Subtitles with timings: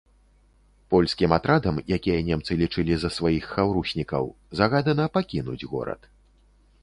[0.93, 4.23] Польскім атрадам, якія немцы лічылі за сваіх хаўруснікаў,
[4.61, 6.01] загадана пакінуць горад.